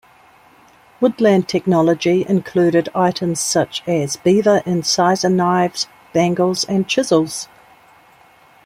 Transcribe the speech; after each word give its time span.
Woodland 0.99 1.47
technology 1.47 2.25
included 2.27 2.89
items 2.95 3.39
such 3.39 3.87
as 3.87 4.17
beaver 4.17 4.63
incisor 4.65 5.29
knives, 5.29 5.85
bangles, 6.11 6.63
and 6.63 6.87
chisels. 6.87 7.47